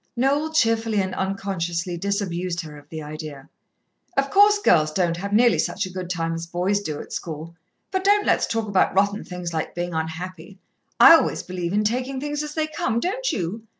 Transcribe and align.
Noel 0.17 0.51
cheerfully 0.51 0.99
and 0.99 1.13
unconsciously 1.13 1.95
disabused 1.95 2.61
her 2.61 2.75
of 2.75 2.89
the 2.89 3.03
idea. 3.03 3.49
"Of 4.17 4.31
course, 4.31 4.57
girls 4.57 4.91
don't 4.91 5.17
have 5.17 5.31
nearly 5.31 5.59
such 5.59 5.85
a 5.85 5.91
good 5.91 6.09
time 6.09 6.33
as 6.33 6.47
boys 6.47 6.79
do 6.81 6.99
at 6.99 7.13
school. 7.13 7.53
But 7.91 8.03
don't 8.03 8.25
let's 8.25 8.47
talk 8.47 8.67
about 8.67 8.95
rotten 8.95 9.23
things 9.23 9.53
like 9.53 9.75
being 9.75 9.93
unhappy. 9.93 10.57
I 10.99 11.13
always 11.13 11.43
believe 11.43 11.71
in 11.71 11.83
taking 11.83 12.19
things 12.19 12.41
as 12.41 12.55
they 12.55 12.65
come, 12.65 12.99
don't 12.99 13.31
you? 13.31 13.67